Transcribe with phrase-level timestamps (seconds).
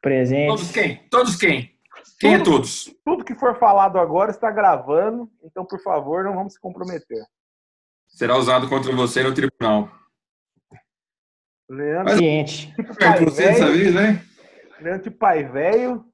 [0.00, 0.48] presentes.
[0.48, 0.96] Todos quem?
[1.08, 1.78] Todos quem?
[2.20, 2.94] Quem é Tudo- todos?
[3.04, 7.24] Tudo que for falado agora está gravando, então, por favor, não vamos se comprometer.
[8.08, 9.88] Será usado contra você no tribunal.
[11.70, 12.14] Leandro,
[13.92, 14.24] né?
[14.80, 16.04] Leandro de pai velho.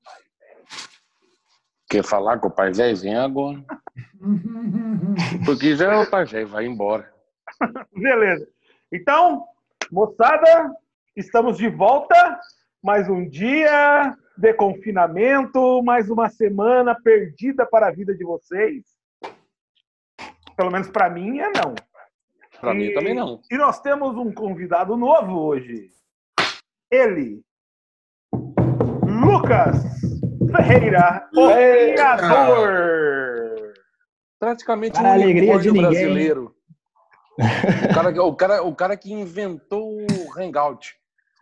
[1.89, 2.97] Quer falar com o pai velho?
[2.97, 3.65] Vem agora.
[5.47, 7.13] Porque já é o pai velho, vai embora.
[7.95, 8.49] Beleza.
[8.93, 9.47] Então,
[9.93, 10.75] moçada,
[11.17, 12.41] estamos de volta.
[12.85, 18.85] Mais um dia de confinamento, mais uma semana perdida para a vida de vocês.
[20.55, 21.75] Pelo menos para mim é não.
[22.61, 23.41] Pra E- mim também não.
[23.51, 25.91] E nós temos um convidado novo hoje.
[26.91, 27.43] Ele,
[29.03, 29.83] Lucas
[30.55, 31.49] Ferreira, o
[31.95, 33.73] criador.
[34.39, 35.83] Praticamente Para a alegria de ninguém.
[35.91, 36.55] brasileiro.
[37.39, 40.95] O cara, o, cara, o cara que inventou o Hangout.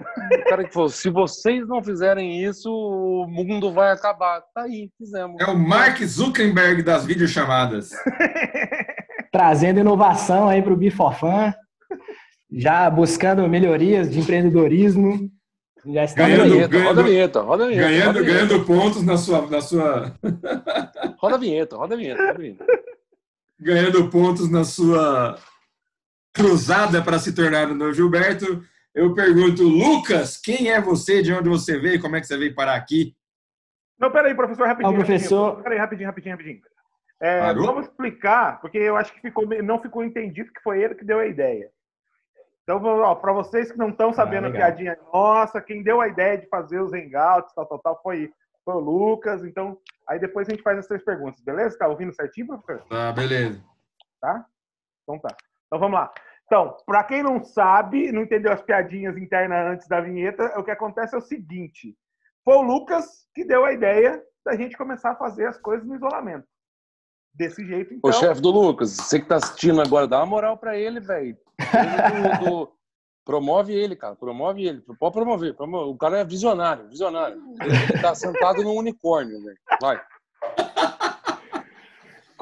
[0.02, 4.42] O cara que falou, se vocês não fizerem isso, o mundo vai acabar.
[4.54, 5.40] Tá aí, fizemos.
[5.40, 7.90] É o Mark Zuckerberg das videochamadas.
[9.32, 11.54] Trazendo inovação aí para o Bifofan.
[12.50, 15.30] Já buscando melhorias de empreendedorismo.
[15.86, 16.50] Já Ganhando- aí.
[16.50, 17.88] Vinheta, roda a vinheta, roda a vinheta.
[17.88, 18.46] Ganhando, roda a vinheta.
[18.46, 20.14] ganhando pontos na sua, na sua,
[21.18, 22.64] Roda a vinheta, roda a vinheta, roda a vinheta.
[23.58, 25.38] ganhando pontos na sua
[26.34, 28.62] cruzada para se tornar o novo Gilberto.
[28.94, 31.22] Eu pergunto, Lucas, quem é você?
[31.22, 32.00] De onde você veio?
[32.00, 33.16] Como é que você veio parar aqui?
[33.98, 34.92] Não, peraí, professor, rapidinho.
[34.92, 35.44] Ó, professor.
[35.44, 35.62] rapidinho.
[35.62, 36.62] Peraí, rapidinho, rapidinho, rapidinho.
[37.20, 37.66] É, Parou?
[37.66, 41.20] vamos explicar, porque eu acho que ficou, não ficou entendido que foi ele que deu
[41.20, 41.70] a ideia.
[42.64, 42.80] Então,
[43.16, 44.68] para vocês que não estão sabendo a legal.
[44.68, 48.32] piadinha nossa, quem deu a ideia de fazer os hangouts, tal, tal, tal, foi,
[48.64, 49.44] foi o Lucas.
[49.44, 51.78] Então, aí depois a gente faz as três perguntas, beleza?
[51.78, 52.86] Tá ouvindo certinho, professor?
[52.88, 53.62] Tá, beleza.
[54.20, 54.44] Tá?
[55.02, 55.36] Então tá.
[55.66, 56.12] Então vamos lá.
[56.46, 60.70] Então, para quem não sabe, não entendeu as piadinhas internas antes da vinheta, o que
[60.70, 61.96] acontece é o seguinte:
[62.44, 65.94] foi o Lucas que deu a ideia da gente começar a fazer as coisas no
[65.94, 66.46] isolamento.
[67.34, 68.10] Desse jeito, então.
[68.10, 71.36] Ô, chefe do Lucas, você que tá assistindo agora, dá uma moral pra ele, velho.
[71.58, 72.72] Do- do-
[73.24, 74.16] Promove ele, cara.
[74.16, 74.80] Promove ele.
[74.98, 75.54] Pode promover.
[75.54, 75.90] promove.
[75.90, 77.40] O cara é visionário, visionário.
[77.62, 79.56] Ele tá sentado num unicórnio, velho.
[79.80, 80.02] Vai.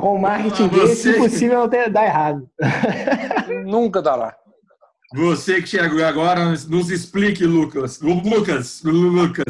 [0.01, 2.49] Com o marketing Ah, desse, impossível não ter, dar errado.
[3.67, 4.35] Nunca dá lá.
[5.15, 8.01] Você que chegou agora, nos explique, Lucas.
[8.01, 9.45] Lu- Lucas, Lu- Lucas.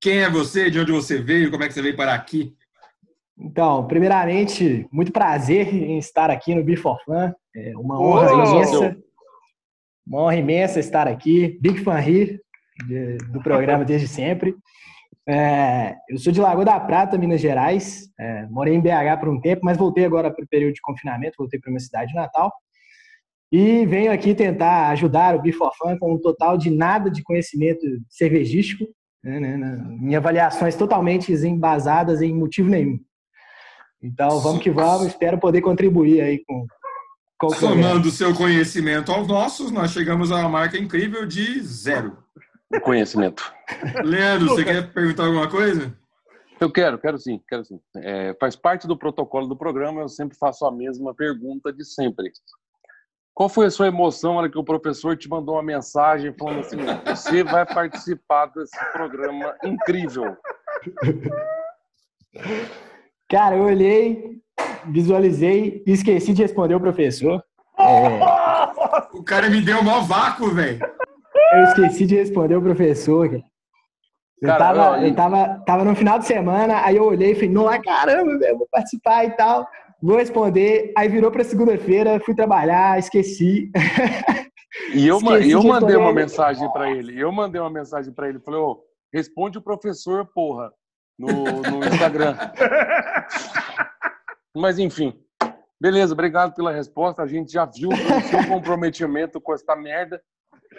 [0.00, 0.70] Quem é você?
[0.70, 1.50] De onde você veio?
[1.50, 2.54] Como é que você veio parar aqui?
[3.38, 7.34] Então, primeiramente, muito prazer em estar aqui no Bifofan.
[7.54, 8.38] É uma honra seu.
[8.82, 8.96] imensa.
[10.06, 11.58] Uma honra imensa estar aqui.
[11.60, 12.40] Big fan here
[12.86, 14.56] de- do programa desde sempre.
[15.28, 18.08] É, eu sou de Lagoa da Prata, Minas Gerais.
[18.18, 21.34] É, morei em BH por um tempo, mas voltei agora para o período de confinamento,
[21.38, 22.50] voltei para minha cidade natal.
[23.52, 28.84] E venho aqui tentar ajudar o Bifofan com um total de nada de conhecimento cervejístico,
[29.22, 32.98] né, né, né, em avaliações totalmente embasadas em motivo nenhum.
[34.02, 35.08] Então, vamos que vamos.
[35.08, 36.66] Espero poder contribuir aí com,
[37.38, 37.50] com.
[37.50, 42.16] Somando o seu conhecimento aos nossos, nós chegamos a uma marca incrível de zero.
[42.82, 43.52] Conhecimento.
[44.04, 45.96] Leandro, você quer perguntar alguma coisa?
[46.60, 47.80] Eu quero, quero sim, quero sim.
[47.96, 52.30] É, faz parte do protocolo do programa, eu sempre faço a mesma pergunta de sempre.
[53.32, 56.58] Qual foi a sua emoção na hora que o professor te mandou uma mensagem falando
[56.58, 60.36] assim: você vai participar desse programa incrível?
[63.30, 64.42] Cara, eu olhei,
[64.86, 67.42] visualizei e esqueci de responder o professor.
[69.12, 70.80] O cara me deu um maior vácuo, velho.
[71.52, 73.42] Eu esqueci de responder o professor, cara.
[74.40, 77.50] Eu, Cara, tava, eu tava, tava no final de semana, aí eu olhei e falei,
[77.50, 79.66] não, caramba, velho, vou participar e tal.
[80.00, 80.92] Vou responder.
[80.96, 83.70] Aí virou pra segunda-feira, fui trabalhar, esqueci.
[84.94, 87.20] E eu, Esqueci eu de mandei uma mensagem para ele.
[87.20, 88.38] Eu mandei uma mensagem para ele.
[88.38, 88.80] Falei, ô,
[89.12, 90.72] responde o professor, porra,
[91.18, 92.36] no, no Instagram.
[94.56, 95.18] Mas enfim.
[95.80, 97.22] Beleza, obrigado pela resposta.
[97.22, 100.22] A gente já viu o seu comprometimento com essa merda.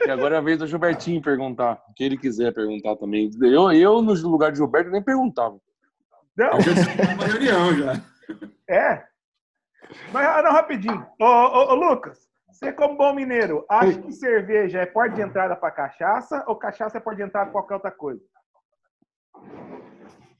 [0.05, 1.81] E agora é a vez do Gilbertinho perguntar.
[1.89, 3.29] O que ele quiser perguntar também.
[3.41, 5.59] Eu, eu no lugar de Gilberto, nem perguntava.
[6.37, 7.93] Não, Eu já reunião já.
[8.69, 9.03] é.
[10.13, 11.05] Mas ah, não, rapidinho.
[11.19, 12.19] Ô, ô, ô, Lucas,
[12.51, 16.97] você como bom mineiro, acha que cerveja é porta de entrada para cachaça ou cachaça
[16.97, 18.21] é porta de entrada para qualquer outra coisa?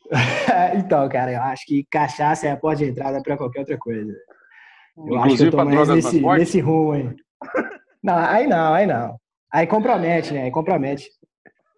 [0.78, 4.14] então, cara, eu acho que cachaça é a porta de entrada pra qualquer outra coisa.
[4.98, 7.16] Eu acho que Inclusive eu tô para mais nesse, nesse rumo aí.
[8.02, 9.20] Não, aí não, aí não.
[9.52, 10.44] Aí compromete, né?
[10.44, 11.10] Aí compromete.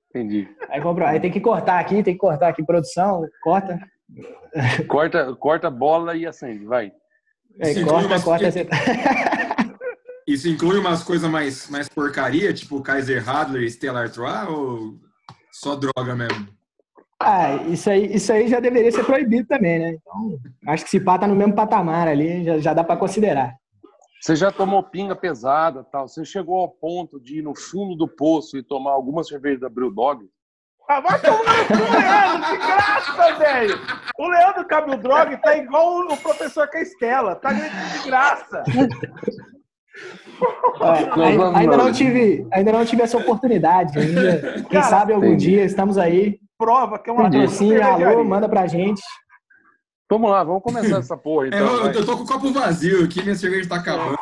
[0.10, 0.48] Entendi.
[0.70, 1.06] Aí, compro...
[1.06, 3.80] aí tem que cortar aqui, tem que cortar aqui, produção, corta.
[4.88, 6.92] Corta, corta a bola e acende, vai.
[7.62, 8.46] Aí, Sim, corta, mas- corta.
[10.28, 14.94] Isso inclui umas coisas mais, mais porcaria, tipo Kaiser Radler e Stella Artois, ou
[15.52, 16.48] só droga mesmo?
[17.20, 19.90] Ah, isso aí, isso aí já deveria ser proibido também, né?
[20.00, 23.56] Então, acho que se pá tá no mesmo patamar ali, já, já dá para considerar.
[24.22, 26.08] Você já tomou pinga pesada, tal?
[26.08, 29.70] Você chegou ao ponto de ir no fundo do poço e tomar alguma cerveja da
[29.70, 30.24] Brewdog?
[30.88, 32.50] Ah, vai tomar no cu, Leandro!
[32.50, 33.80] Que graça, velho!
[34.20, 38.64] O Leandro Cabelo Drog tá igual o professor Castela, tá de graça.
[40.82, 43.98] É, ainda, ainda, não tive, ainda não tive essa oportunidade.
[43.98, 44.54] Ainda.
[44.54, 45.52] Quem Cara, sabe algum entendi.
[45.52, 46.40] dia estamos aí.
[46.58, 49.02] Prova que é uma patrocínio, alô, manda pra gente.
[50.12, 51.48] Vamos lá, vamos começar essa porra.
[51.48, 54.18] Então, é, eu, eu, tô com o copo vazio aqui, minha cerveja tá acabando.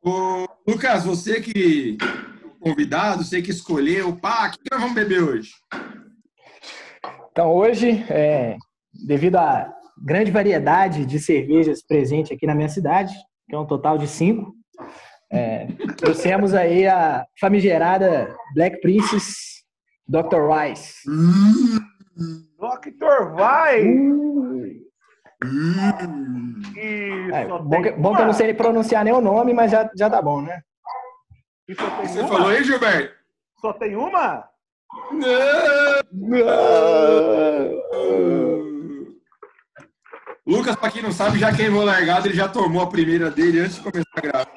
[0.00, 1.98] Ô, Lucas, você que
[2.60, 5.50] convidado, você que escolheu, pá, o que nós vamos beber hoje?
[7.32, 8.56] Então, hoje, é,
[9.04, 9.68] devido à
[10.00, 13.12] grande variedade de cervejas presente aqui na minha cidade,
[13.48, 14.54] que é um total de cinco,
[15.28, 19.64] é, trouxemos aí a famigerada Black Princess
[20.06, 20.48] Dr.
[20.48, 21.00] Rice.
[21.10, 22.44] Hum,
[23.36, 24.84] Rice!
[25.44, 26.62] Hum.
[27.32, 30.08] É, bom, que, bom, que, eu não sei pronunciar nem o nome, mas já, já
[30.08, 30.62] tá bom, né?
[32.02, 32.28] Você uma?
[32.28, 33.14] falou aí, Gilberto?
[33.60, 34.48] Só tem uma?
[35.12, 36.44] Não!
[40.46, 43.76] Lucas, para quem não sabe, já queimou largado, ele já tomou a primeira dele antes
[43.76, 44.50] de começar a gravar.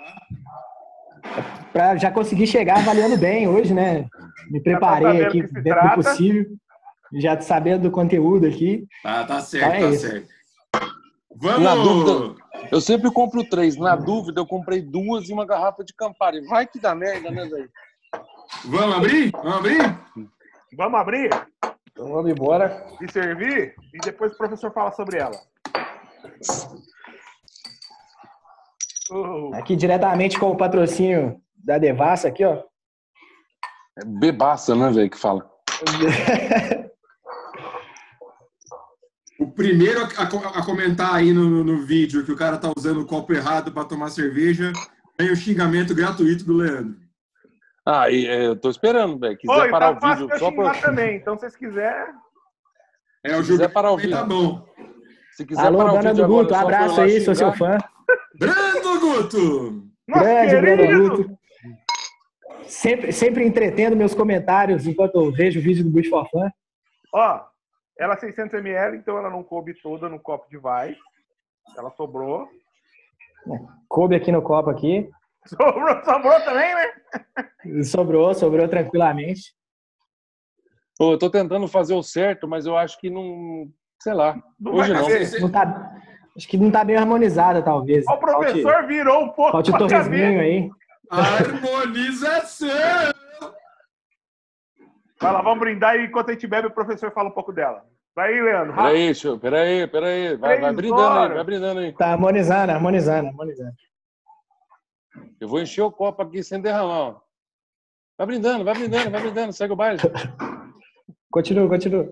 [1.72, 4.06] Para já conseguir chegar avaliando bem hoje, né?
[4.50, 5.90] Me preparei aqui dentro trata.
[5.90, 6.46] do possível,
[7.20, 8.88] já sabendo do conteúdo aqui.
[9.04, 10.08] Tá, tá certo, então é tá isso.
[10.08, 10.28] certo.
[11.40, 11.62] Vamos!
[11.62, 12.36] Na dúvida,
[12.72, 13.78] eu sempre compro três.
[13.78, 16.42] Na dúvida, eu comprei duas e uma garrafa de Campari.
[16.48, 17.70] Vai que dá merda, né, velho?
[18.66, 19.32] Vamos abrir?
[19.32, 20.00] Vamos abrir?
[20.76, 21.30] Vamos abrir?
[21.92, 22.86] Então vamos embora.
[23.02, 23.76] E servir?
[23.94, 25.40] E depois o professor fala sobre ela.
[29.12, 29.54] Uh.
[29.56, 32.64] Aqui diretamente com o patrocínio da Devassa aqui, ó.
[34.00, 35.50] É bebaça, né, velho, que fala.
[39.40, 43.02] o primeiro a, a, a comentar aí no, no, vídeo que o cara tá usando
[43.02, 44.72] o copo errado para tomar cerveja,
[45.16, 46.96] tem o xingamento gratuito do Leandro.
[47.86, 49.38] Ah, e, é, eu tô esperando, velho.
[49.38, 50.74] Quiser Oi, parar tá o vídeo só pra...
[50.82, 52.14] também, então se vocês quiserem.
[53.24, 54.12] É, o Gilberto parar o vídeo.
[54.12, 54.66] tá bom.
[55.34, 57.78] Se quiser Alô, parar Brando Guto, agora, abraço aí, sou seu fã.
[58.40, 59.88] Brando Guto!
[60.08, 61.38] Grande Brando Guto.
[62.68, 66.50] Sempre, sempre entretendo meus comentários enquanto eu vejo o vídeo do for Fun.
[67.14, 67.42] Ó,
[68.00, 70.96] ela é 600ml, então ela não coube toda no copo de vai.
[71.78, 72.48] Ela sobrou.
[73.48, 75.10] É, coube aqui no copo aqui.
[75.48, 76.92] Sobrou, sobrou também, né?
[77.86, 79.56] Sobrou, sobrou tranquilamente.
[80.98, 83.72] Pô, eu tô tentando fazer o certo, mas eu acho que não,
[84.02, 84.38] sei lá.
[84.60, 85.08] Não hoje não.
[85.40, 85.96] não tá,
[86.36, 88.04] acho que não tá bem harmonizada, talvez.
[88.10, 89.54] O professor falte, virou um pouco.
[89.54, 90.70] Falte o torresminho aí.
[91.10, 92.68] Harmonização!
[95.20, 97.84] Vai lá, vamos brindar e enquanto a gente bebe, o professor fala um pouco dela.
[98.16, 98.76] Vai aí, Leandro.
[98.76, 99.40] Peraí, show.
[99.40, 100.36] peraí, peraí.
[100.38, 101.94] Vai, vai brindando aí, vai brindando aí.
[101.94, 103.76] Tá harmonizando, harmonizando, harmonizando.
[105.40, 107.22] Eu vou encher o copo aqui sem derramar, ó.
[108.18, 110.00] Vai brindando, vai brindando, vai brindando, segue o baile.
[111.32, 112.10] Continua, continua.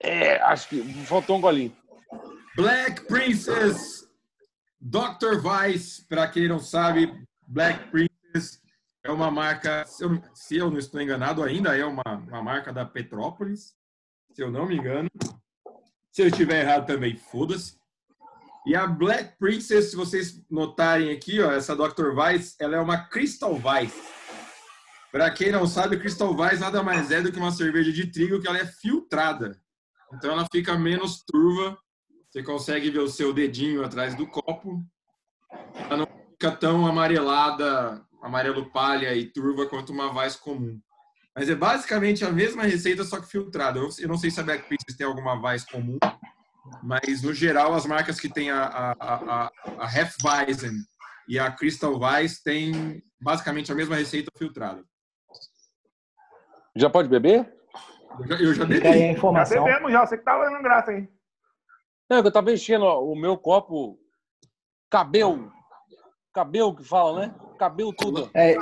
[0.00, 1.76] É, acho que faltou um golinho.
[2.56, 4.08] Black Princess,
[4.80, 5.40] Dr.
[5.42, 7.12] Vice, para quem não sabe,
[7.46, 8.63] Black Princess
[9.04, 12.72] é uma marca, se eu, se eu, não estou enganado, ainda é uma, uma marca
[12.72, 13.76] da Petrópolis,
[14.32, 15.10] se eu não me engano.
[16.10, 17.76] Se eu estiver errado também, foda-se.
[18.66, 22.12] E a Black Princess, se vocês notarem aqui, ó, essa Dr.
[22.14, 24.02] Vice, ela é uma Crystal Vice.
[25.12, 28.40] Para quem não sabe, Crystal Vice nada mais é do que uma cerveja de trigo
[28.40, 29.60] que ela é filtrada.
[30.14, 31.78] Então ela fica menos turva.
[32.30, 34.82] Você consegue ver o seu dedinho atrás do copo.
[35.74, 40.80] Ela não fica tão amarelada, amarelo palha e turva quanto uma Vice comum.
[41.36, 43.78] Mas é basicamente a mesma receita, só que filtrada.
[43.98, 45.98] Eu não sei se a Black Princess tem alguma Vice comum,
[46.82, 50.72] mas no geral as marcas que tem a, a, a, a Hefeweizen
[51.28, 54.82] e a Crystal Weiss têm basicamente a mesma receita filtrada.
[56.74, 57.52] Já pode beber?
[58.18, 58.86] Eu já, eu já bebi.
[58.86, 59.58] Aí a informação.
[59.58, 61.08] Já bebemos já, você que tava dando graça aí.
[62.10, 63.98] É, eu tava enchendo ó, o meu copo
[64.90, 65.52] cabelo.
[66.34, 67.34] Cabelo que fala, né?
[67.56, 68.28] Cabelo tudo.
[68.34, 68.56] É,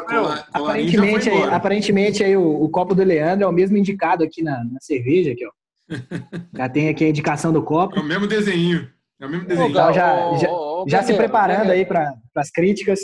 [0.52, 4.62] aparentemente, aí, aparentemente aí, o, o, copo do Leandro é o mesmo indicado aqui na,
[4.62, 5.50] na cerveja, aqui, ó.
[6.54, 7.98] Já tem aqui a indicação do copo.
[7.98, 8.90] É o mesmo desenho.
[9.18, 9.70] É o mesmo desenho.
[9.70, 10.48] Então, já, já,
[10.86, 13.00] já se preparando aí para as críticas.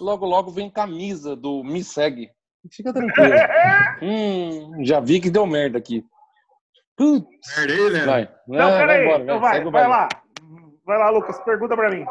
[0.00, 2.30] Logo, logo vem camisa do Me Segue.
[2.70, 3.34] Fica tranquilo.
[4.00, 6.04] hum, já vi que deu merda aqui.
[6.96, 7.26] Putz.
[7.56, 8.04] Merda aí, né?
[8.04, 8.28] Vai.
[8.46, 9.06] Não, é, peraí.
[9.06, 10.08] Vai, então vai, vai, vai lá.
[10.84, 11.38] Vai lá, Lucas.
[11.40, 12.04] Pergunta para mim.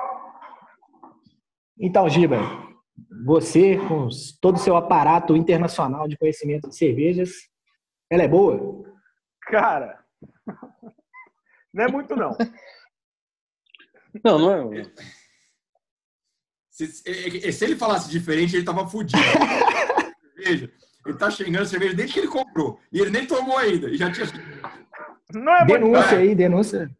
[1.79, 2.38] Então, Giba,
[3.25, 4.07] você, com
[4.41, 7.31] todo o seu aparato internacional de conhecimento de cervejas,
[8.10, 8.84] Ela é boa?
[9.43, 10.00] Cara,
[11.74, 12.36] não é muito não.
[14.24, 14.84] Não, não é.
[16.72, 19.17] Se, se- se ele falasse diferente, ele tava fudido.
[20.36, 20.72] cerveja.
[21.05, 22.79] Ele tá xingando cerveja desde que ele comprou.
[22.91, 23.89] E ele nem tomou ainda.
[23.89, 24.25] E já tinha.
[25.34, 26.91] Não é muito Denúncia aí, denúncia.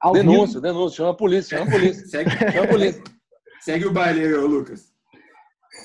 [0.00, 2.06] Ao Denúncia, denúncia, chama a polícia, chama a polícia.
[2.08, 3.02] Segue, Chama a polícia.
[3.64, 4.92] Segue o baile aí, Lucas.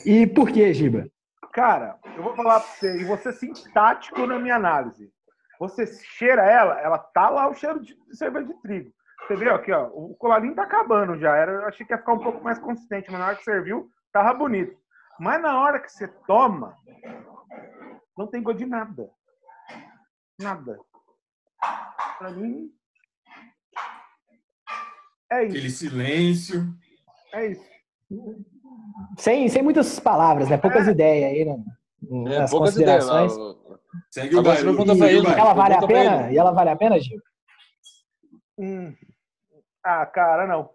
[0.05, 1.09] E por que, Giba?
[1.53, 5.11] Cara, eu vou falar pra você, e vou ser sintático na minha análise.
[5.59, 8.93] Você cheira ela, ela tá lá o cheiro de cerveja de trigo.
[9.25, 11.35] Você viu aqui, ó, o colarinho tá acabando já.
[11.35, 13.89] Era, eu achei que ia ficar um pouco mais consistente, mas na hora que serviu,
[14.11, 14.77] tava bonito.
[15.19, 16.75] Mas na hora que você toma,
[18.17, 19.09] não tem gosto de nada.
[20.39, 20.79] Nada.
[22.17, 22.71] Pra mim,
[25.31, 26.75] é isso, Aquele silêncio.
[27.33, 27.63] É isso.
[29.17, 30.57] Sem, sem muitas palavras, né?
[30.57, 30.91] Poucas É.
[30.91, 31.63] ideias aí, né?
[32.33, 33.05] É, Nas poucas ideias.
[33.05, 33.37] considerações.
[33.37, 33.55] lá.
[34.11, 34.63] Segue o baile.
[34.63, 36.31] pergunta pra ele, E ela vale a pena?
[36.31, 37.21] E ela vale a pena, Giba?
[38.57, 38.95] Hum.
[39.83, 40.69] Ah, cara, não.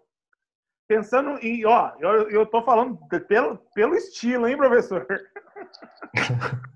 [0.87, 5.05] Pensando em, ó, eu, eu tô falando de- pelo, pelo estilo, hein, professor?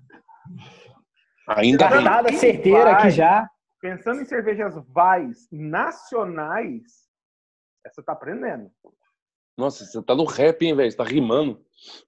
[1.48, 2.04] Ainda bem.
[2.04, 3.48] Dada certeira aqui já.
[3.80, 6.82] Pensando em cervejas vais nacionais,
[7.84, 8.70] essa tá aprendendo.
[9.60, 10.90] Nossa, você tá no rap, hein, velho?
[10.90, 11.62] Você tá rimando.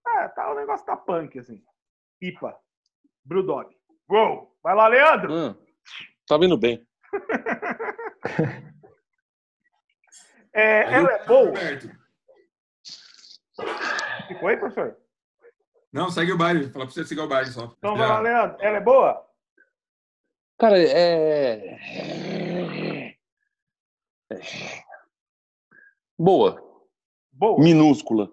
[0.07, 1.63] Ah, tá, o negócio tá punk, assim.
[2.23, 2.59] IPA.
[3.23, 3.69] Brewdog.
[4.09, 4.57] Uou!
[4.63, 5.31] Vai lá, Leandro!
[5.33, 5.55] Hum,
[6.27, 6.87] tá vindo bem.
[10.55, 11.53] É, Aí ela é boa.
[14.29, 14.99] Que foi, professor?
[15.91, 16.71] Não, segue o baile.
[16.71, 17.75] Fala pra você seguir o baile só.
[17.79, 18.07] Então Já.
[18.07, 18.59] vai lá, Leandro.
[18.61, 19.27] Ela é boa?
[20.59, 21.79] Cara, é.
[26.19, 26.72] Boa.
[27.43, 27.59] Boa.
[27.59, 28.31] Minúscula.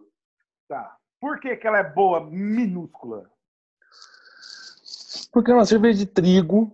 [0.68, 0.96] Tá.
[1.20, 3.28] Por que, que ela é boa minúscula?
[5.32, 6.72] Porque é uma cerveja de trigo,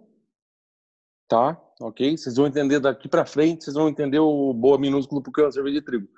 [1.29, 1.57] tá?
[1.79, 2.17] Ok?
[2.17, 5.51] Vocês vão entender daqui pra frente, vocês vão entender o boa minúsculo porque é uma
[5.53, 6.09] cerveja de trigo.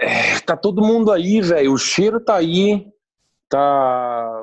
[0.00, 1.72] É, tá todo mundo aí, velho.
[1.72, 2.92] O cheiro tá aí,
[3.48, 4.42] tá.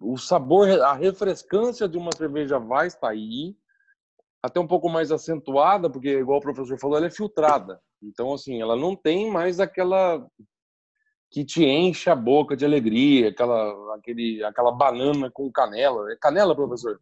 [0.00, 3.54] O sabor, a refrescância de uma cerveja vai está aí,
[4.44, 7.80] até um pouco mais acentuada, porque igual o professor falou, ela é filtrada.
[8.02, 10.22] Então, assim, ela não tem mais aquela
[11.30, 16.12] que te enche a boca de alegria, aquela, aquele, aquela banana com canela.
[16.12, 16.98] É canela, professor?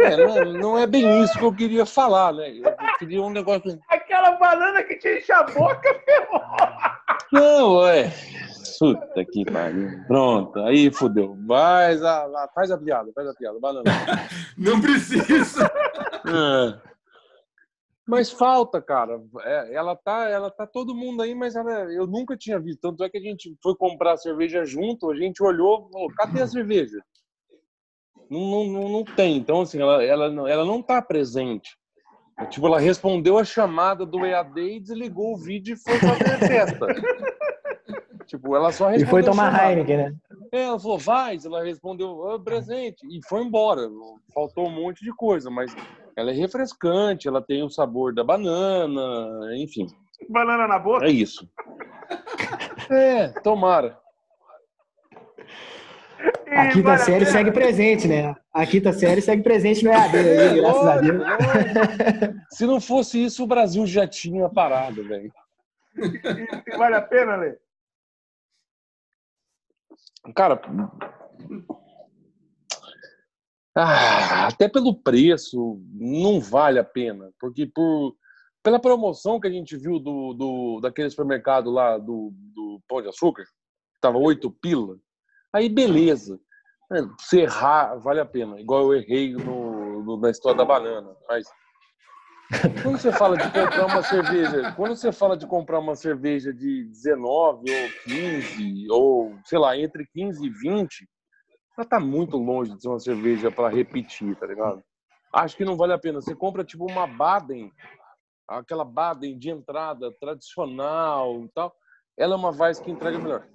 [0.00, 2.50] É, não, é, não é bem isso que eu queria falar, né?
[2.58, 3.78] Eu queria um negócio.
[3.88, 6.42] Aquela banana que te enche a boca, ferrou!
[7.32, 8.12] Não, é.
[8.78, 10.04] Puta que pariu.
[10.06, 11.36] Pronto, aí fudeu.
[11.36, 13.84] Mas a, a- faz a piada, faz a piada, banana.
[14.56, 15.64] Não precisa.
[16.26, 16.86] É.
[18.06, 19.20] Mas falta, cara.
[19.42, 22.80] É, ela tá, ela tá todo mundo aí, mas ela- eu nunca tinha visto.
[22.80, 26.42] Tanto é que a gente foi comprar a cerveja junto, a gente olhou, falou, cadê
[26.42, 26.98] a cerveja?
[28.30, 29.36] Não, não, não, tem.
[29.36, 31.76] Então, assim, ela, ela, não- ela não tá presente.
[32.50, 36.86] Tipo, ela respondeu a chamada do EAD e desligou o vídeo e foi fazer festa.
[38.26, 39.70] tipo, ela só E respondeu foi a tomar.
[39.70, 40.14] Heineken, né?
[40.52, 43.82] É, ela falou, vai, ela respondeu, presente, e foi embora.
[44.34, 45.74] Faltou um monte de coisa, mas
[46.16, 49.02] ela é refrescante, ela tem o sabor da banana,
[49.56, 49.86] enfim,
[50.28, 51.06] Banana na boca?
[51.06, 51.48] é isso.
[52.90, 53.98] É, tomara.
[56.46, 58.34] E A quinta série segue presente, né?
[58.52, 61.22] A quinta série segue presente no EAD aí, graças a Deus.
[62.50, 65.30] Se não fosse isso, o Brasil já tinha parado, velho.
[65.96, 67.56] E, e vale a pena, Lê?
[70.34, 70.60] Cara,
[73.76, 78.16] ah, até pelo preço não vale a pena, porque por
[78.62, 83.08] pela promoção que a gente viu do, do daquele supermercado lá do, do Pão de
[83.08, 83.44] Açúcar,
[84.00, 84.96] tava oito pila,
[85.52, 86.40] aí beleza.
[86.92, 88.60] É, Se errar, vale a pena.
[88.60, 91.14] Igual eu errei no, no- na história da banana.
[91.28, 91.46] Mas
[92.82, 96.84] quando você fala de comprar uma cerveja, quando você fala de comprar uma cerveja de
[96.84, 101.08] 19 ou 15, ou sei lá, entre 15 e 20,
[101.76, 104.82] ela tá muito longe de ser uma cerveja para repetir, tá ligado?
[105.32, 106.20] Acho que não vale a pena.
[106.20, 107.70] Você compra tipo uma Baden,
[108.48, 111.74] aquela Baden de entrada tradicional e tal.
[112.16, 113.46] Ela é uma Weiss que entrega melhor.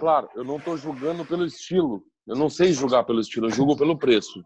[0.00, 2.02] Claro, eu não tô julgando pelo estilo.
[2.26, 4.42] Eu não sei julgar pelo estilo, eu julgo pelo preço.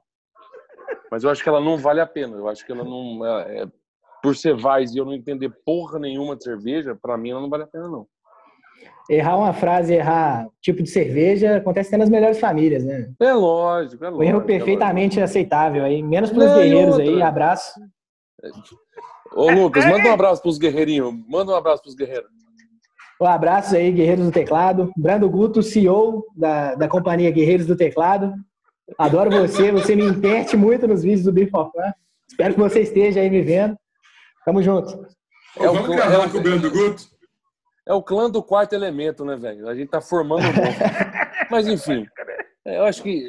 [1.11, 2.37] Mas eu acho que ela não vale a pena.
[2.37, 3.25] Eu acho que ela não.
[3.25, 3.84] É, é-
[4.25, 7.51] por ser Weiss e eu não entender porra nenhuma de cerveja, pra mim ela não
[7.51, 8.07] vale a pena, não.
[9.11, 13.13] Errar uma frase, errar tipo de cerveja, acontece até nas melhores famílias, né?
[13.21, 14.31] É lógico, é Um lógico.
[14.31, 16.03] erro é perfeitamente aceitável aí.
[16.03, 17.13] Menos Não, e guerreiros outra?
[17.13, 17.79] aí, abraço.
[19.37, 21.13] Ô, Lucas, manda um abraço pros guerreirinhos.
[21.29, 22.31] Manda um abraço pros guerreiros.
[23.21, 24.91] Um abraço aí, Guerreiros do Teclado.
[24.97, 28.33] Brando Guto, CEO da, da companhia Guerreiros do Teclado.
[28.99, 31.93] Adoro você, você me interte muito nos vídeos do Bifofã.
[32.29, 33.77] Espero que você esteja aí me vendo.
[34.45, 35.07] Tamo junto.
[35.57, 37.05] É Vamos gravar é com o Brando Guto?
[37.87, 39.69] É o clã do quarto elemento, né, velho?
[39.69, 40.53] A gente tá formando um
[41.51, 42.07] Mas enfim,
[42.65, 43.29] eu acho que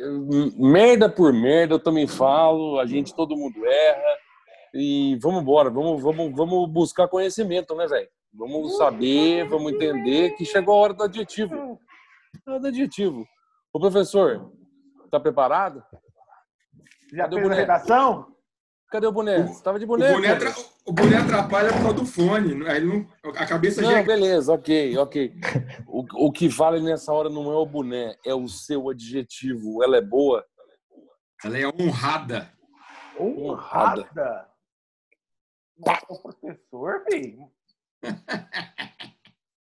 [0.58, 4.18] merda por merda eu também falo, a gente, todo mundo erra.
[4.74, 8.08] E vamos embora, vamos, vamos, vamos buscar conhecimento, né, velho?
[8.34, 11.80] Vamos saber, vamos entender que chegou a hora do adjetivo.
[12.46, 13.26] A hora do adjetivo.
[13.74, 14.52] Ô, professor,
[15.10, 15.84] tá preparado?
[17.14, 18.36] Já Cadê fez a redação?
[18.90, 19.48] Cadê o boné?
[19.48, 20.12] Você tava de boné?
[20.12, 20.54] O boné, tra...
[20.86, 22.68] o boné atrapalha por causa do fone.
[22.68, 23.08] Aí não...
[23.36, 24.04] A cabeça não, já.
[24.04, 25.34] beleza, ok, ok.
[25.88, 29.84] O, o que vale nessa hora não é o boné, é o seu adjetivo.
[29.84, 30.46] Ela é boa?
[31.44, 32.52] Ela é honrada.
[33.20, 34.48] Honrada?
[35.78, 37.52] Nossa, professor, velho.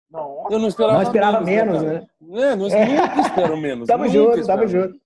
[0.09, 0.53] Nossa.
[0.53, 2.07] Eu não esperava, não esperava menos, menos né?
[2.41, 3.87] É, não, nunca espero menos.
[3.87, 4.99] tamo junto, tamo junto.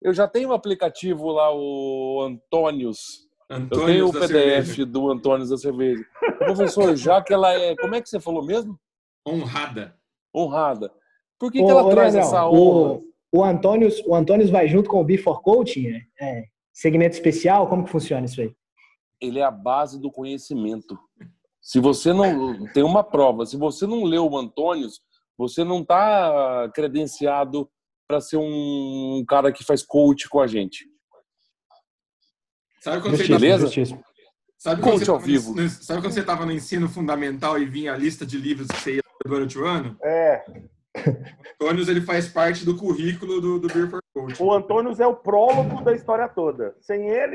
[0.00, 3.25] Eu já tenho o um aplicativo lá, o Antônios.
[3.48, 4.86] Antônios eu tenho o PDF cerveja.
[4.86, 6.04] do Antônios da cerveja.
[6.38, 7.76] Professor, já que ela é.
[7.76, 8.78] Como é que você falou mesmo?
[9.26, 9.96] Honrada.
[10.34, 10.92] Honrada.
[11.38, 13.00] Por que, que ela traz Leandro, essa honra?
[13.32, 15.88] O, o, Antônios, o Antônios vai junto com o Before Coaching?
[15.88, 17.68] É, é, segmento especial?
[17.68, 18.52] Como que funciona isso aí?
[19.20, 20.98] Ele é a base do conhecimento.
[21.60, 22.66] Se você não.
[22.72, 23.46] Tem uma prova.
[23.46, 25.00] Se você não leu o Antônios,
[25.38, 27.68] você não está credenciado
[28.08, 30.86] para ser um cara que faz coach com a gente.
[32.86, 33.66] Sabe quando Beleza?
[33.66, 33.98] você
[34.56, 35.52] Sabe quando, coach ao vivo.
[35.56, 38.76] No, sabe quando você estava no ensino fundamental e vinha a lista de livros que
[38.76, 39.98] você ia durante o ano?
[40.04, 40.44] É.
[41.60, 44.40] O Antônio ele faz parte do currículo do, do Beer for Coach.
[44.40, 46.76] O Antônio é o prólogo da história toda.
[46.80, 47.34] Sem ele.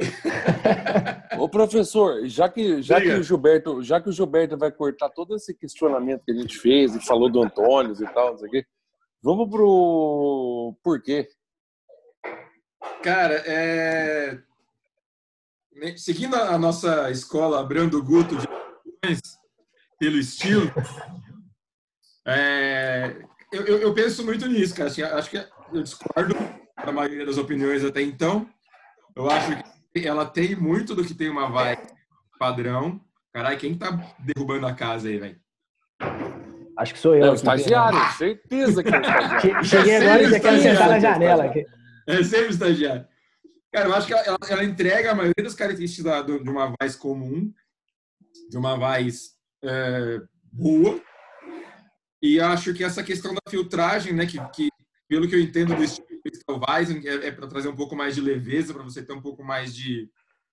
[1.37, 5.35] Ô professor, já que já que o Gilberto, já que o Gilberto vai cortar todo
[5.35, 8.51] esse questionamento que a gente fez e falou do Antônio e tal, não sei o
[8.51, 8.65] quê,
[9.21, 11.27] vamos pro porquê.
[13.03, 14.39] Cara, é
[15.97, 18.47] seguindo a nossa escola Brando Guto de
[19.99, 20.71] pelo estilo,
[22.25, 23.15] é,
[23.51, 24.89] eu, eu, penso muito nisso, cara.
[24.89, 26.35] Assim, acho que eu discordo
[26.83, 28.47] da maioria das opiniões até então.
[29.15, 29.51] Eu acho
[29.93, 31.81] que ela tem muito do que tem uma vibe
[32.39, 32.99] padrão.
[33.33, 35.39] Caralho, quem tá derrubando a casa aí, velho?
[36.77, 37.25] Acho que sou eu.
[37.25, 38.11] É o estagiário, ah!
[38.11, 39.65] certeza que é o estagiário.
[39.65, 41.43] Cheguei agora e já quero sentar na janela.
[41.45, 41.65] Aqui.
[42.07, 43.05] É sempre estagiário.
[43.71, 46.95] Cara, eu acho que ela, ela entrega a maioria das características da, de uma voz
[46.95, 47.53] comum,
[48.49, 51.01] de uma voz é, boa,
[52.21, 54.69] e acho que essa questão da filtragem, né, que, que
[55.07, 56.07] pelo que eu entendo do estilo
[56.67, 59.43] Weizen, é, é para trazer um pouco mais de leveza, para você ter um pouco
[59.43, 60.09] mais de,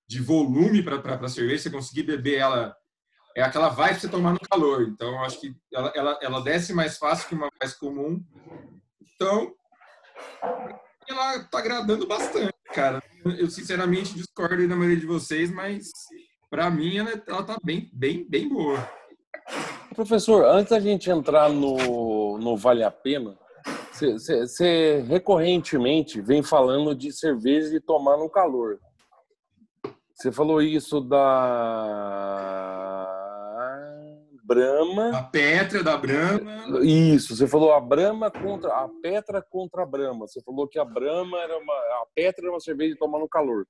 [0.06, 2.76] de volume para a cerveja, você conseguir beber ela.
[3.36, 4.88] É aquela vibe para você tomar no calor.
[4.88, 8.24] Então, acho que ela, ela, ela desce mais fácil que uma mais comum.
[9.14, 9.54] Então,
[11.08, 13.02] ela está agradando bastante, cara.
[13.24, 15.90] Eu, sinceramente, discordo da maioria de vocês, mas
[16.48, 18.88] para mim ela, ela tá bem, bem, bem boa.
[19.94, 23.36] Professor, antes da gente entrar no, no Vale a Pena,
[23.90, 28.78] você recorrentemente vem falando de cerveja e tomar no calor.
[30.14, 32.28] Você falou isso da
[34.48, 35.18] Brahma.
[35.18, 36.80] A Petra da Brahma.
[36.82, 40.26] Isso, você falou a Brahma contra a Petra contra a Brahma.
[40.26, 43.28] Você falou que a Brahma era uma a Petra era uma cerveja de tomar no
[43.28, 43.66] calor.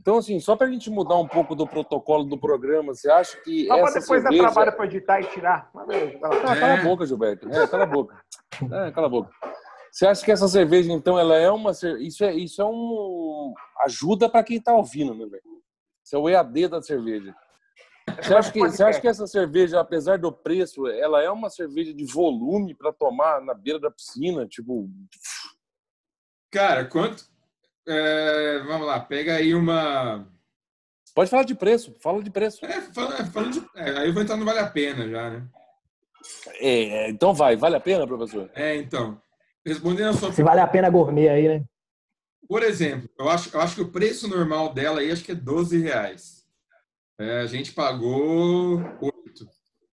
[0.00, 3.36] Então, assim, só para a gente mudar um pouco do protocolo do programa, você acha
[3.38, 3.66] que.
[3.66, 4.42] Só essa depois cerveja...
[4.44, 5.68] dar trabalho para editar e tirar.
[5.74, 7.48] Ah, cala a boca, Gilberto.
[7.48, 8.16] É, cala a boca.
[8.62, 9.30] É, cala a boca.
[9.90, 11.72] Você acha que essa cerveja, então, ela é uma.
[11.72, 13.52] Isso é, isso é um.
[13.84, 15.42] Ajuda para quem está ouvindo, né, velho?
[16.04, 17.34] Isso é o EAD da cerveja.
[18.22, 21.92] Você acha, que, você acha que essa cerveja, apesar do preço, ela é uma cerveja
[21.92, 24.46] de volume para tomar na beira da piscina?
[24.46, 24.88] Tipo.
[26.50, 27.24] Cara, quanto,
[27.86, 30.26] é, vamos lá, pega aí uma.
[31.14, 32.64] Pode falar de preço, fala de preço.
[32.64, 35.48] É, fala, fala de, é, aí eu vou entrar no Vale a Pena já, né?
[36.60, 38.50] É, então vai, vale a pena, professor?
[38.54, 39.20] É, então.
[39.64, 41.64] Respondendo a sua Se vale a pena gourmet aí, né?
[42.48, 45.34] Por exemplo, eu acho, eu acho que o preço normal dela aí acho que é
[45.34, 46.35] 12 reais.
[47.18, 49.48] É, a gente pagou 8.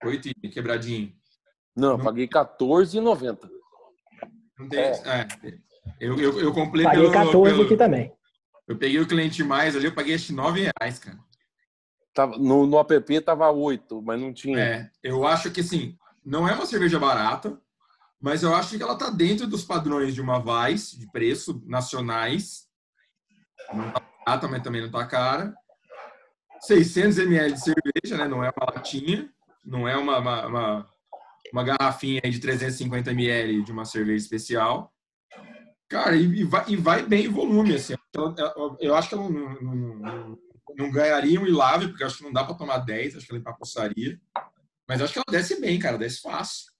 [0.06, 1.14] 8 e quebradinho.
[1.76, 3.50] Não, eu paguei 14,90.
[4.60, 4.80] Não tem.
[4.80, 4.94] É.
[5.06, 5.28] É,
[6.00, 8.14] eu, eu, eu comprei Paguei pelo, 14 pelo, aqui também.
[8.68, 11.20] Eu peguei o cliente mais ali, eu paguei acho 9 reais, cara.
[12.14, 14.60] Tava, no, no app tava 8, mas não tinha.
[14.60, 17.60] É, eu acho que assim, não é uma cerveja barata,
[18.22, 22.68] mas eu acho que ela tá dentro dos padrões de uma Vice, de preço, nacionais.
[23.74, 25.54] Não tá barata, mas também não tá cara.
[26.64, 28.28] 600 ml de cerveja, né?
[28.28, 29.30] Não é uma latinha,
[29.64, 30.90] não é uma, uma, uma,
[31.52, 34.94] uma garrafinha de 350 ml de uma cerveja especial.
[35.90, 37.94] Cara, e, e vai, e vai bem o volume, assim.
[38.14, 40.40] Eu, eu, eu acho que ela não, não, não,
[40.78, 43.32] não ganharia um Ilave, porque eu acho que não dá para tomar 10, acho que
[43.32, 44.20] ela empapoçaria.
[44.88, 46.72] Mas eu acho que ela desce bem, cara, desce fácil.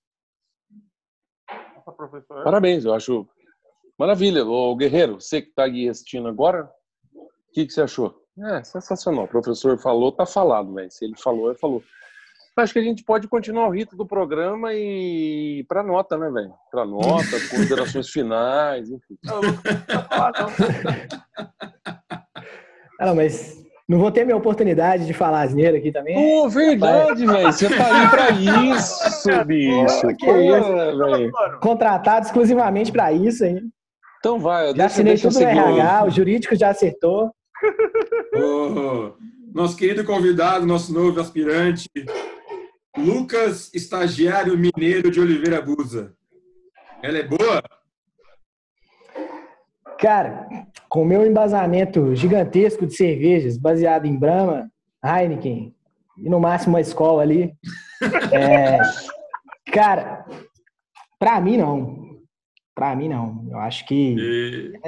[2.44, 3.28] Parabéns, eu acho
[4.00, 4.46] maravilha.
[4.46, 6.72] Ô, Guerreiro, você que está aqui assistindo agora,
[7.14, 8.23] o que, que você achou?
[8.40, 9.26] É, sensacional.
[9.26, 10.90] O professor falou, tá falado, velho.
[10.90, 11.84] Se ele falou, ele falou.
[12.58, 16.54] Acho que a gente pode continuar o rito do programa e para nota, né, velho?
[16.72, 19.18] Para nota, considerações finais, enfim.
[19.24, 20.50] Não, eu não vou falar, não.
[23.00, 26.16] Ah, não, mas não vou ter minha oportunidade de falar asneira aqui também.
[26.16, 27.52] Pô, verdade, velho.
[27.52, 30.08] Você tá aí pra isso, bicho.
[30.18, 30.98] que isso.
[30.98, 31.32] velho.
[31.60, 33.62] Contratado exclusivamente para isso aí.
[34.20, 37.32] Então vai, Já deixa, assinei deixa eu tudo no RH, o jurídico já acertou.
[38.36, 39.14] Ô,
[39.54, 41.90] nosso querido convidado, nosso novo aspirante,
[42.98, 46.14] Lucas, estagiário mineiro de Oliveira Busa.
[47.02, 47.62] Ela é boa?
[50.00, 50.48] Cara,
[50.90, 54.70] com o meu embasamento gigantesco de cervejas, baseado em Brahma,
[55.04, 55.74] Heineken
[56.18, 57.54] e no máximo uma escola ali.
[58.32, 58.80] é,
[59.72, 60.26] cara,
[61.18, 62.20] pra mim não.
[62.76, 63.48] Pra mim não.
[63.50, 64.80] Eu acho que E...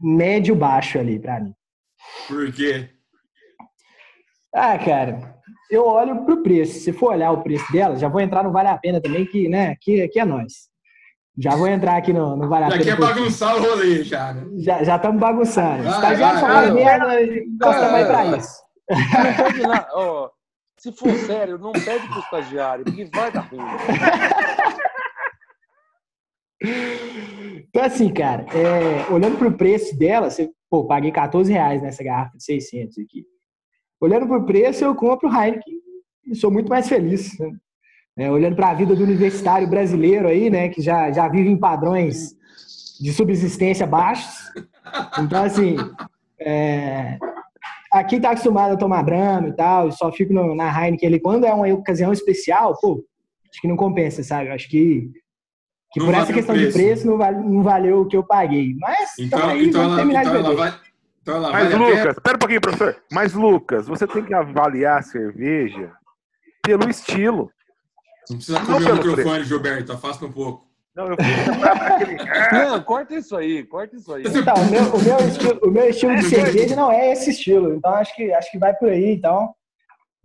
[0.00, 1.54] médio baixo ali pra mim.
[2.26, 2.88] Por quê?
[4.54, 5.36] Ah, cara,
[5.70, 6.80] eu olho pro preço.
[6.80, 9.48] Se for olhar o preço dela, já vou entrar no Vale a Pena também, que,
[9.48, 10.68] né, aqui, aqui é nós.
[11.40, 12.84] Já vou entrar aqui no, no Vale a Já Pena.
[12.84, 13.18] quer um pouquinho.
[13.20, 14.44] bagunçar o rolê, já, né?
[14.58, 15.82] Já já estamos bagunçando.
[15.84, 18.62] Vai, Estagiário só vai, faz merda, estamos aí pra isso.
[18.90, 20.30] Não pode lá, ó,
[20.78, 23.60] se for sério, não pede pro estagiário, porque vai dar ruim.
[27.68, 32.36] Então, assim, cara, é, olhando pro preço dela, você, pô, paguei 14 reais nessa garrafa
[32.36, 33.24] de 600 aqui.
[34.00, 35.74] Olhando pro preço, eu compro Heineken
[36.26, 37.38] e sou muito mais feliz.
[37.38, 37.50] né?
[38.16, 41.56] É, olhando para a vida do universitário brasileiro aí, né, que já, já vive em
[41.56, 42.34] padrões
[43.00, 44.52] de subsistência baixos.
[45.20, 45.76] Então, assim,
[46.40, 47.16] é,
[47.92, 51.20] aqui tá acostumado a tomar Brahma e tal, e só fico no- na Heineken ali.
[51.20, 53.04] Quando é uma ocasião especial, pô,
[53.50, 54.50] acho que não compensa, sabe?
[54.50, 55.10] Acho que,
[55.92, 56.78] que Não por essa questão de preço.
[56.78, 58.74] preço não, vale, não valeu o que eu paguei.
[58.78, 60.70] Mas, Então, aí, então, ela, terminar então de ela beber.
[60.70, 60.80] vai.
[61.22, 61.84] Então ela Mas, vale?
[61.84, 62.96] Lucas, espera um pouquinho, professor.
[63.12, 65.92] Mas, Lucas, você tem que avaliar a cerveja
[66.62, 67.50] pelo estilo.
[68.28, 70.66] Não precisa comer o microfone, Gilberto, afasta um pouco.
[70.94, 71.16] Não, eu.
[72.52, 74.24] Não, corta isso aí, corta isso aí.
[74.26, 77.72] Então, o meu, o meu estilo, o meu estilo de cerveja não é esse estilo.
[77.74, 79.12] Então, acho que, acho que vai por aí.
[79.14, 79.54] Então,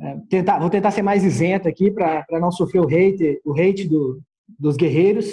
[0.01, 3.87] é, tentar, vou tentar ser mais isento aqui para não sofrer o hate, o hate
[3.87, 4.19] do,
[4.59, 5.27] dos guerreiros.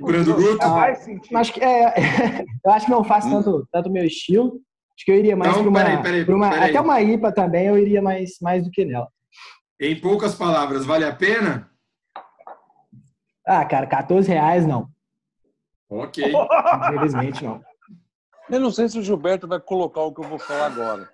[0.00, 0.58] O Brando Guto?
[0.62, 0.94] Ah.
[1.30, 1.94] Mas acho que é,
[2.64, 4.60] eu acho que não faz tanto, tanto meu estilo.
[4.96, 6.70] Acho que eu iria mais Então, para uma, peraí, peraí, pra uma- peraí.
[6.70, 9.08] Até uma IPA também eu iria mais, mais do que nela.
[9.80, 11.68] Em poucas palavras, vale a pena?
[13.46, 14.88] Ah, cara, 14 reais não.
[15.90, 16.32] Ok.
[16.88, 17.60] Infelizmente não.
[18.50, 21.10] Eu não sei se o Gilberto vai colocar o que eu vou falar agora.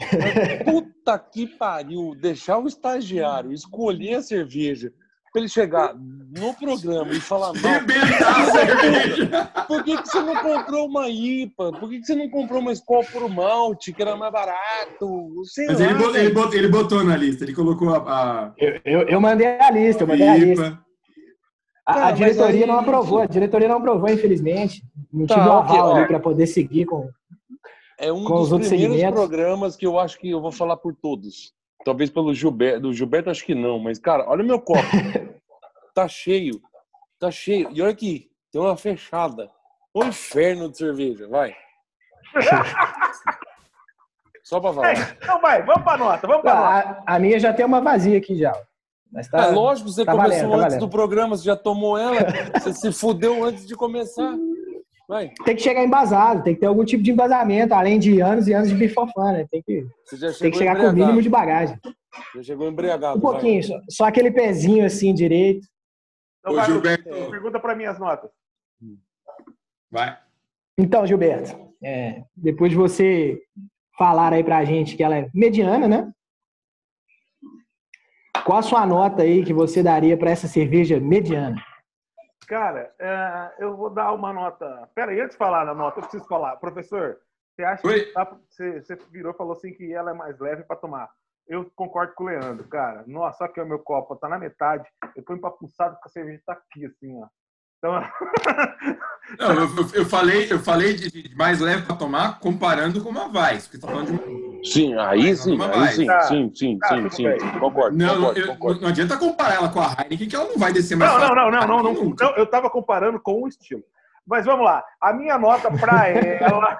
[0.00, 4.92] Mas, Puta que pariu, deixar o estagiário escolher a cerveja
[5.32, 9.50] pra ele chegar no programa e falar cerveja.
[9.66, 11.72] Por que, que você não comprou uma IPA?
[11.72, 15.32] Por que, que você não comprou uma Skol por malte, que era mais barato?
[15.44, 16.24] Sei Mas lá, ele botou, velho.
[16.26, 19.70] ele, botou, ele botou na lista, ele colocou a, a Eu, eu, eu mandei a
[19.70, 20.78] lista, eu mandei a lista.
[21.86, 24.82] A, a diretoria aí- não aprovou, a diretoria não aprovou, infelizmente.
[25.12, 25.96] Não Tá, tive o aval ó.
[25.96, 27.08] ali para poder seguir com.
[27.98, 29.20] É um com os dos outros primeiros segmentos.
[29.20, 31.52] programas que eu acho que eu vou falar por todos.
[31.84, 32.80] Talvez pelo Gilberto.
[32.80, 34.80] Do Gilberto acho que não, mas, cara, olha o meu copo.
[35.94, 36.60] tá cheio.
[37.18, 37.68] Tá cheio.
[37.72, 39.50] E olha aqui, tem uma fechada.
[39.94, 41.54] O inferno de cerveja, vai.
[44.42, 44.92] Só pra falar.
[45.22, 47.02] Então vai, vamos pra nota, vamos pra nota.
[47.06, 48.52] A, a minha já tem uma vazia aqui já.
[49.10, 50.80] Mas tá, É lógico, você tá começou valendo, tá antes valendo.
[50.80, 52.16] do programa, você já tomou ela,
[52.58, 54.34] você se fudeu antes de começar.
[55.12, 58.48] Vai, Tem que chegar embasado, tem que ter algum tipo de embasamento, além de anos
[58.48, 59.46] e anos de bifofã, né?
[59.50, 59.86] Tem que,
[60.40, 61.78] tem que chegar com o mínimo de bagagem.
[62.34, 63.18] Já chegou embriagado.
[63.18, 65.68] Um pouquinho, só, só aquele pezinho assim direito.
[66.40, 67.10] Então Ô, vai, Gilberto.
[67.10, 68.30] Lucas, pergunta pra minhas notas.
[69.90, 70.18] Vai.
[70.78, 73.38] Então, Gilberto, é, depois de você
[73.98, 76.10] falar aí pra gente que ela é mediana, né?
[78.46, 81.62] Qual a sua nota aí que você daria para essa cerveja mediana?
[82.52, 84.86] Cara, é, eu vou dar uma nota.
[84.94, 86.54] Pera aí, antes de falar na nota, eu preciso falar.
[86.58, 87.18] Professor,
[87.56, 88.04] você acha Oi.
[88.04, 91.08] que pra- você, você virou e falou assim que ela é mais leve para tomar.
[91.48, 93.04] Eu concordo com o Leandro, cara.
[93.06, 94.86] Nossa, só que o meu copo tá na metade.
[95.16, 97.26] Eu tô empapuçado porque a cerveja tá aqui, assim, ó.
[97.82, 98.00] Então,
[99.38, 103.26] Não, eu, eu- falei, eu falei de, de mais leve para tomar comparando com uma
[103.26, 104.62] Weiss, porque tá falando de uma...
[104.64, 106.20] Sim, aí sim, vai, aí sim, Tá.
[106.20, 107.58] sim, sim, Tá, sim, sim, sim.
[107.58, 108.80] Concordo, Não, concordo, eu- concordo.
[108.82, 111.50] não adianta comparar ela com a Heineken, que ela não vai descer mais não, não,
[111.50, 112.36] não, não, não.
[112.36, 113.82] Eu tava comparando com o estilo.
[114.24, 114.84] Mas vamos lá.
[115.00, 116.78] A minha nota para ela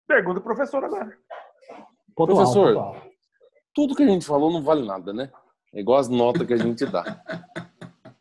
[0.07, 1.15] Pergunta o professor agora.
[2.15, 3.10] Professor,
[3.73, 5.29] tudo que a gente falou não vale nada, né?
[5.73, 7.21] É igual as notas que a gente dá.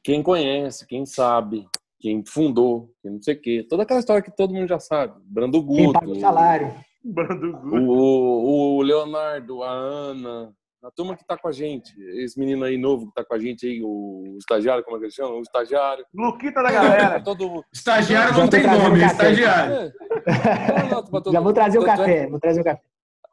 [0.03, 3.67] Quem conhece, quem sabe, quem fundou, quem não sei o quê.
[3.69, 5.15] Toda aquela história que todo mundo já sabe.
[5.25, 5.77] Brando Guto.
[5.77, 6.75] Quem paga o salário.
[7.05, 7.77] Brando Guto.
[7.77, 11.95] O, o Leonardo, a Ana, a turma que tá com a gente.
[12.23, 15.07] Esse menino aí novo que tá com a gente aí, o estagiário, como é que
[15.07, 15.35] ele chama?
[15.35, 16.07] O estagiário.
[16.15, 17.21] Luquita da galera.
[17.23, 17.63] todo...
[17.73, 19.75] Estagiário não tem nome, estagiário.
[19.75, 21.31] É.
[21.33, 22.83] Já vou trazer o café, vou trazer o café.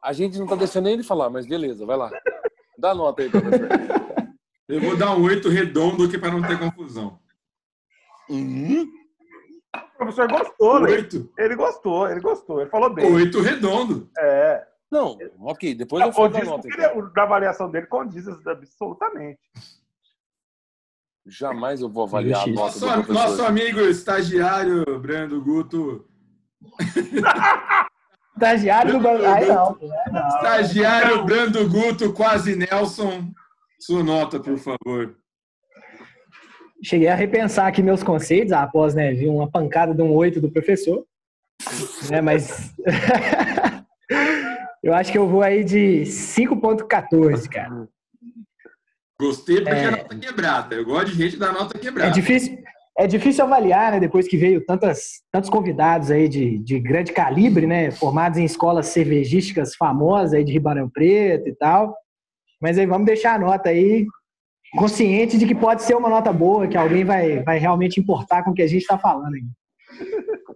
[0.02, 2.10] A gente não tá deixando ele falar, mas beleza, vai lá.
[2.78, 3.68] Dá nota aí, professor.
[4.68, 7.18] Eu vou dar um oito redondo aqui para não ter confusão.
[8.28, 8.86] Uhum.
[9.74, 10.90] O professor gostou, né?
[10.90, 11.32] Oito.
[11.38, 13.10] Ele gostou, ele gostou, ele falou bem.
[13.14, 14.10] Oito redondo.
[14.18, 14.66] É.
[14.90, 16.68] Não, ok, depois eu falo da nota.
[16.68, 17.10] Então.
[17.12, 19.40] Da avaliação dele condiz absolutamente.
[21.26, 23.12] Jamais eu vou avaliar a nota nosso, do professor.
[23.12, 26.06] Nosso amigo estagiário Brando Guto
[28.38, 29.26] Estagiário do Brando.
[29.26, 29.76] Aí não,
[30.12, 30.28] não.
[30.28, 33.30] Estagiário Brando Guto, quase Nelson.
[33.80, 35.16] Sua nota, por favor.
[36.82, 40.50] Cheguei a repensar aqui meus conceitos após né, vir uma pancada de um oito do
[40.50, 41.04] professor.
[42.08, 42.72] Né, mas
[44.82, 47.88] eu acho que eu vou aí de 5.14, cara.
[49.20, 49.86] Gostei porque é...
[49.86, 50.74] a nota quebrada.
[50.76, 52.10] Eu gosto de gente da nota quebrada.
[52.10, 52.62] É difícil,
[52.98, 54.00] é difícil avaliar, né?
[54.00, 57.92] Depois que veio tantas, tantos convidados aí de, de grande calibre, né?
[57.92, 61.96] Formados em escolas cervejísticas famosas aí de Ribeirão Preto e tal.
[62.60, 64.04] Mas aí vamos deixar a nota aí,
[64.76, 68.50] consciente de que pode ser uma nota boa, que alguém vai, vai realmente importar com
[68.50, 69.44] o que a gente está falando aí.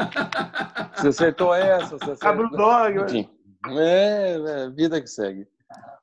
[0.96, 2.50] você acertou essa, você acertou...
[2.50, 3.30] Dog, Enfim,
[3.78, 5.46] é, é, vida que segue.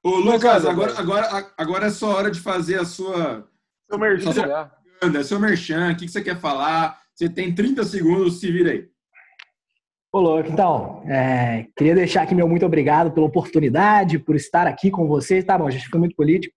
[0.02, 3.46] Ô, Lucas, agora, agora, agora é só hora de fazer a sua
[3.90, 4.32] seu merchan.
[4.34, 7.00] Seu, seu merchan, o que você quer falar?
[7.14, 8.88] Você tem 30 segundos, se vira aí.
[10.12, 14.90] Ô, louco, então, é, queria deixar aqui meu muito obrigado pela oportunidade, por estar aqui
[14.90, 15.44] com vocês.
[15.44, 16.56] Tá bom, a gente ficou muito político.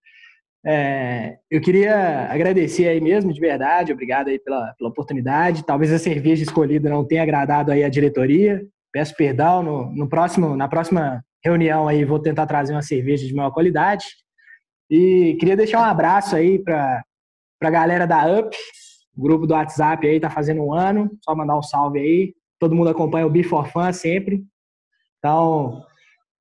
[0.65, 5.65] É, eu queria agradecer aí mesmo, de verdade, obrigado aí pela, pela oportunidade.
[5.65, 8.65] Talvez a cerveja escolhida não tenha agradado aí a diretoria.
[8.91, 13.33] Peço perdão, no, no próximo, na próxima reunião aí vou tentar trazer uma cerveja de
[13.33, 14.05] maior qualidade.
[14.89, 17.03] E queria deixar um abraço aí para
[17.67, 18.55] a galera da UP,
[19.15, 22.33] grupo do WhatsApp aí, tá fazendo um ano, só mandar um salve aí.
[22.59, 24.43] Todo mundo acompanha o Before Fun sempre.
[25.17, 25.83] Então,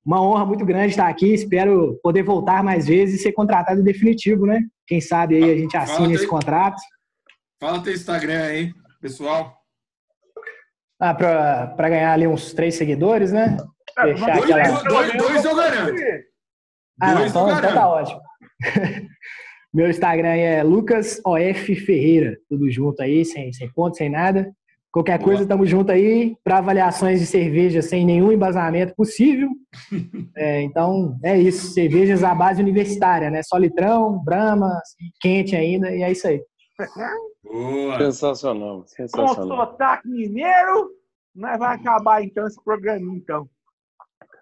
[0.04, 1.34] uma honra muito grande estar aqui.
[1.34, 4.62] Espero poder voltar mais vezes e ser contratado definitivo, né?
[4.86, 6.80] Quem sabe aí a gente assina esse contrato.
[7.60, 9.56] Fala teu Instagram aí, pessoal.
[11.00, 13.56] Ah, para ganhar ali uns três seguidores, né?
[13.98, 14.82] É, Deixar dois, aquela...
[14.82, 16.00] dois, dois eu garanto.
[17.00, 18.20] Ah, não, então, então tá ótimo.
[19.78, 24.52] Meu Instagram é LucasOF Ferreira, tudo junto aí, sem, sem ponto, sem nada.
[24.90, 29.48] Qualquer coisa, tamo junto aí para avaliações de cerveja sem nenhum embasamento possível.
[30.36, 31.72] É, então, é isso.
[31.72, 33.40] Cervejas à base universitária, né?
[33.44, 34.80] Só litrão, brama,
[35.20, 36.42] quente ainda, e é isso aí.
[37.44, 37.98] Boa.
[37.98, 39.36] Sensacional, sensacional.
[39.36, 40.90] Com sotaque mineiro,
[41.36, 43.48] nós vai acabar então esse programa, então.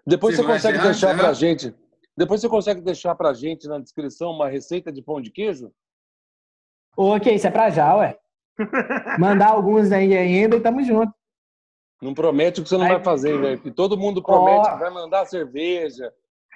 [0.07, 1.75] Depois você, você consegue deixar para gente
[2.16, 5.70] depois você consegue deixar para a gente na descrição uma receita de pão de queijo?
[6.96, 8.18] Ok, isso é para já, ué.
[9.18, 11.12] Mandar alguns aí ainda e tamo junto.
[12.00, 13.57] Não promete o que você não Aí- vai fazer, velho.
[13.59, 14.72] Porque todo mundo promete Ó.
[14.74, 16.12] que vai mandar cerveja,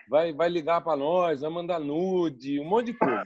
[0.08, 3.24] vai, vai ligar pra nós, vai mandar nude, um monte de coisa.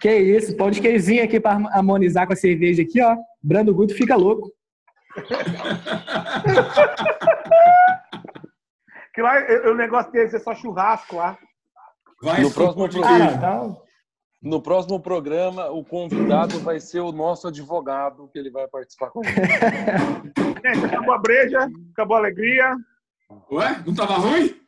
[0.00, 3.16] Que isso, pão de queijinho aqui pra harmonizar com a cerveja aqui, ó.
[3.42, 4.52] Brando Guto fica louco.
[9.12, 9.34] Que lá
[9.70, 11.38] o negócio deles é só churrasco lá.
[12.22, 13.24] Vai No próximo programa.
[13.24, 13.82] Ah, então.
[14.42, 19.22] No próximo programa, o convidado vai ser o nosso advogado, que ele vai participar com
[19.22, 20.84] gente.
[20.86, 22.76] Acabou a breja, acabou a alegria.
[23.50, 24.60] Ué, não tava ruim?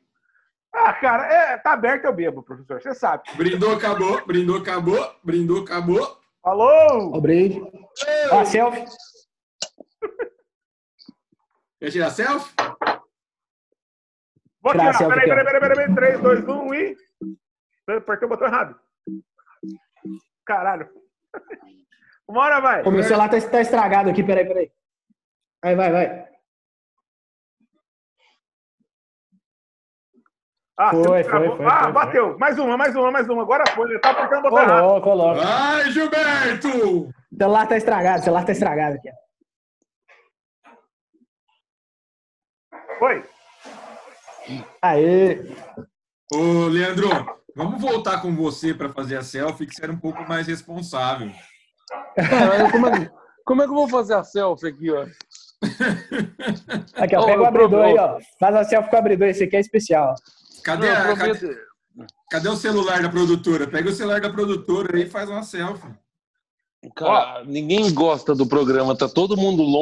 [0.73, 2.81] Ah, cara, é, tá aberto eu bebo, professor.
[2.81, 3.25] Você sabe.
[3.37, 4.25] Brindou, acabou.
[4.27, 5.15] Brindou, acabou.
[5.23, 6.21] Brindou, acabou.
[6.43, 7.13] Falou!
[7.15, 7.63] Ó, brinde.
[8.31, 8.85] Ó, a selfie.
[11.81, 12.53] Quer tirar selfie?
[14.75, 14.99] Vou Tirar a tirar.
[14.99, 15.45] selfie Peraí, aqui, ó.
[15.45, 15.95] peraí, peraí, peraí.
[15.95, 16.97] 3, 2, 1 e.
[17.87, 18.79] Eu Apertei o botão errado.
[20.45, 20.89] Caralho.
[22.29, 22.83] Uma hora vai.
[22.83, 24.73] Ô, meu celular tá, tá estragado aqui, peraí, peraí.
[25.63, 26.29] Aí, vai, vai.
[30.77, 31.57] Ah, Foi, foi, travou.
[31.57, 32.39] foi, Ah, foi, bateu.
[32.39, 33.43] Mais uma, mais uma, mais uma.
[33.43, 33.89] Agora foi.
[33.91, 34.81] Ele tá apertando o botão errado.
[34.81, 35.41] Coloca, coloca.
[35.41, 36.69] Vai, Gilberto!
[37.09, 39.09] O celular tá estragado, o celular tá estragado aqui.
[42.99, 43.25] Foi.
[44.83, 45.41] Aê.
[46.33, 47.09] Ô, Leandro,
[47.55, 51.31] vamos voltar com você para fazer a selfie, que você era um pouco mais responsável.
[52.17, 53.11] Caralho, como, é,
[53.45, 55.07] como é que eu vou fazer a selfie aqui, ó?
[56.97, 58.19] Aqui, ó, Ô, pega o abridor aí, ó.
[58.39, 60.15] Faz a selfie com o abridor, esse aqui é especial.
[60.63, 61.57] Cadê, Não, a- cadê,
[62.31, 63.67] cadê o celular da produtora?
[63.67, 65.89] Pega o celular da produtora aí e faz uma selfie.
[66.95, 69.73] Cara, ninguém gosta do programa, tá todo mundo longe.